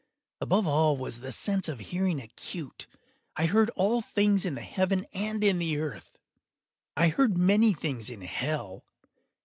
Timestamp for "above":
0.39-0.65